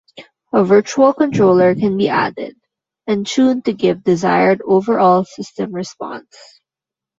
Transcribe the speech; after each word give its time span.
A 0.51 0.63
virtual 0.63 1.13
controller 1.13 1.75
can 1.75 1.95
be 1.95 2.09
added 2.09 2.55
and 3.05 3.23
tuned 3.23 3.65
to 3.65 3.73
give 3.73 4.03
desired 4.03 4.59
overall 4.67 5.25
system 5.25 5.71
response. 5.71 6.35